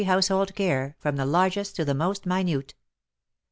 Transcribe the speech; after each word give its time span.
household 0.03 0.55
care^ 0.55 0.95
from 0.97 1.15
the 1.15 1.27
largest 1.27 1.75
to 1.75 1.85
the 1.85 1.93
most 1.93 2.25
minute. 2.25 2.73